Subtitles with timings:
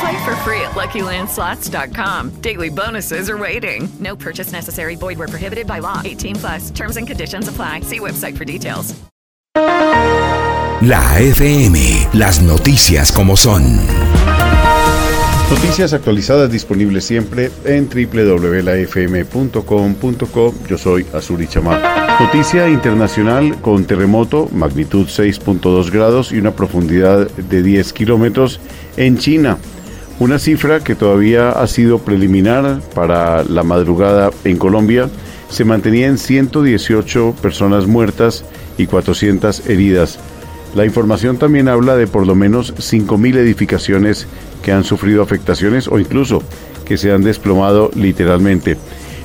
[0.00, 2.40] Play for free at LuckyLandSlots.com.
[2.40, 3.88] Daily bonuses are waiting.
[4.00, 4.96] No purchase necessary.
[4.96, 6.02] Void where prohibited by law.
[6.04, 6.70] 18 plus.
[6.70, 7.80] Terms and conditions apply.
[7.80, 8.94] See website for details.
[10.82, 13.64] La FM, las noticias como son.
[15.50, 20.54] Noticias actualizadas disponibles siempre en www.lafm.com.co.
[20.68, 22.18] Yo soy Azuri Chamá.
[22.20, 28.60] Noticia internacional con terremoto, magnitud 6.2 grados y una profundidad de 10 kilómetros
[28.96, 29.56] en China.
[30.18, 35.10] Una cifra que todavía ha sido preliminar para la madrugada en Colombia.
[35.50, 38.42] Se mantenía en 118 personas muertas
[38.78, 40.18] y 400 heridas.
[40.74, 44.26] La información también habla de por lo menos 5.000 edificaciones
[44.62, 46.42] que han sufrido afectaciones o incluso
[46.86, 48.78] que se han desplomado literalmente.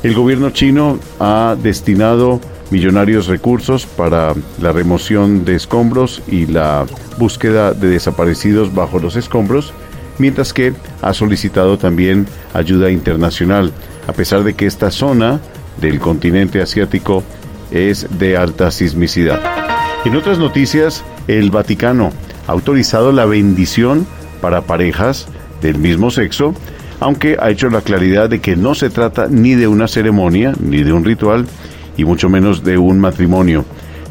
[0.03, 6.85] El gobierno chino ha destinado millonarios recursos para la remoción de escombros y la
[7.17, 9.73] búsqueda de desaparecidos bajo los escombros,
[10.21, 13.73] mientras que ha solicitado también ayuda internacional,
[14.07, 15.41] a pesar de que esta zona
[15.81, 17.23] del continente asiático
[17.71, 19.41] es de alta sismicidad.
[20.05, 22.11] En otras noticias, el Vaticano
[22.47, 24.05] ha autorizado la bendición
[24.41, 25.27] para parejas
[25.61, 26.53] del mismo sexo,
[26.99, 30.83] aunque ha hecho la claridad de que no se trata ni de una ceremonia, ni
[30.83, 31.47] de un ritual,
[31.97, 33.65] y mucho menos de un matrimonio.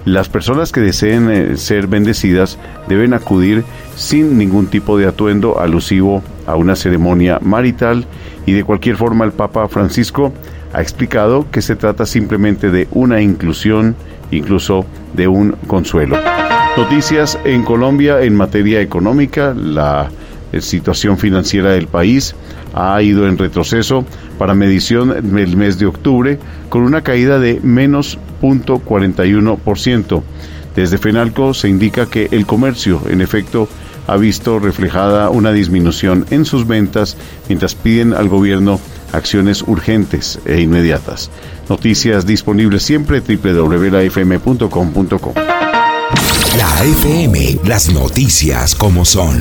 [0.04, 3.64] Las personas que deseen eh, ser bendecidas deben acudir
[3.96, 8.06] sin ningún tipo de atuendo alusivo a una ceremonia marital
[8.46, 10.32] y de cualquier forma el Papa Francisco
[10.72, 13.94] ha explicado que se trata simplemente de una inclusión,
[14.30, 16.16] incluso de un consuelo.
[16.76, 20.10] Noticias en Colombia en materia económica, la
[20.52, 22.34] eh, situación financiera del país
[22.72, 24.04] ha ido en retroceso
[24.38, 26.38] para medición del mes de octubre
[26.70, 30.22] con una caída de menos 0.41%.
[30.74, 33.68] Desde FENALCO se indica que el comercio, en efecto,
[34.06, 37.16] ha visto reflejada una disminución en sus ventas
[37.48, 38.80] mientras piden al gobierno
[39.12, 41.30] acciones urgentes e inmediatas.
[41.68, 45.34] Noticias disponibles siempre www.lafm.com.co.
[46.58, 49.40] La FM, las noticias como son.